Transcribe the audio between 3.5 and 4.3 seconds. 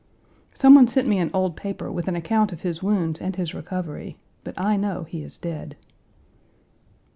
recovery,